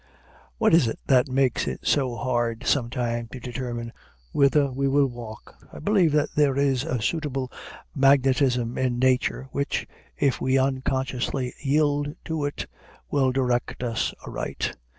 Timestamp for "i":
5.71-5.77